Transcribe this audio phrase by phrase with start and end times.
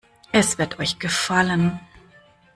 [0.31, 1.79] Es wird euch gefallen.